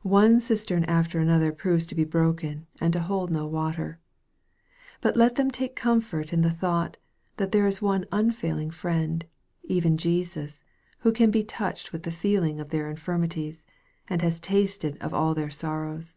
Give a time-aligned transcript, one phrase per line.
[0.00, 3.98] One cistern after another proves to be broken, and to hold no water.
[5.02, 6.96] But let them take comfort in the thought,
[7.36, 9.26] that there is one unfailing Friend,
[9.64, 10.64] even Jesus,
[11.00, 13.66] who can be touched with the feeling of their infirmities,
[14.08, 16.16] and has tasted of all their sorrows.